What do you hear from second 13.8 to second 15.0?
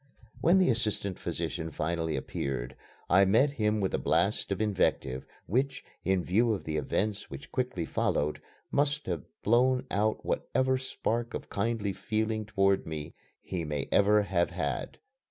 ever have had.